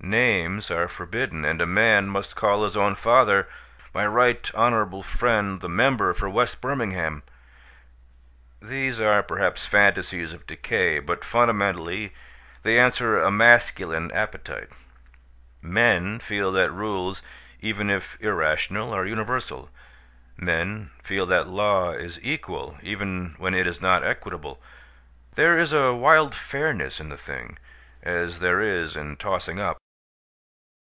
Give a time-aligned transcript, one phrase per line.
[0.00, 3.48] Names are forbidden, and a man must call his own father
[3.92, 7.24] "my right honorable friend the member for West Birmingham."
[8.62, 12.14] These are, perhaps, fantasies of decay: but fundamentally
[12.62, 14.68] they answer a masculine appetite.
[15.60, 17.20] Men feel that rules,
[17.60, 19.68] even if irrational, are universal;
[20.36, 24.62] men feel that law is equal, even when it is not equitable.
[25.34, 27.58] There is a wild fairness in the thing
[28.02, 29.76] as there is in tossing up.